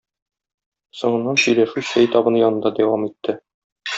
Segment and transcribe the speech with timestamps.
[1.01, 3.37] Соңыннан сөйләшү чәй табыны янында дәвам итте.